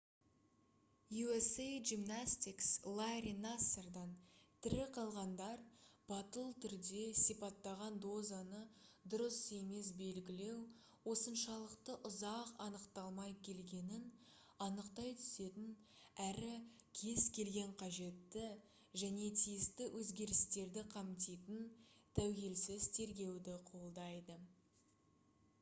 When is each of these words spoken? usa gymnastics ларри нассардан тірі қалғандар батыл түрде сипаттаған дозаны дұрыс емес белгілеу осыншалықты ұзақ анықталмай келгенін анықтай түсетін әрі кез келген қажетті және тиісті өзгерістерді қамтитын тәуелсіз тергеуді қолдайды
usa 1.23 1.63
gymnastics 1.87 2.67
ларри 2.99 3.33
нассардан 3.41 4.13
тірі 4.67 4.85
қалғандар 4.95 5.59
батыл 6.11 6.47
түрде 6.63 7.01
сипаттаған 7.23 7.99
дозаны 8.05 8.61
дұрыс 9.13 9.35
емес 9.57 9.91
белгілеу 9.99 10.57
осыншалықты 11.13 11.97
ұзақ 12.11 12.49
анықталмай 12.67 13.35
келгенін 13.49 14.07
анықтай 14.69 15.13
түсетін 15.21 15.67
әрі 16.29 16.53
кез 17.01 17.25
келген 17.39 17.75
қажетті 17.83 18.47
және 19.03 19.27
тиісті 19.43 19.91
өзгерістерді 20.01 20.85
қамтитын 20.95 21.61
тәуелсіз 22.21 22.89
тергеуді 22.97 23.59
қолдайды 23.73 24.39